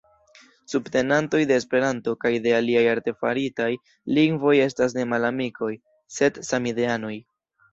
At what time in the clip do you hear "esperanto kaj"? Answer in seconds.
1.61-2.31